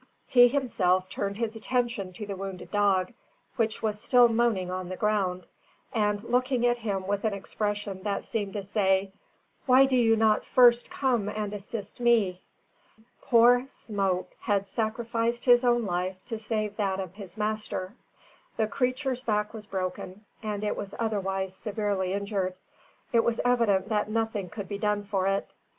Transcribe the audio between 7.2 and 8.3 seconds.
an expression that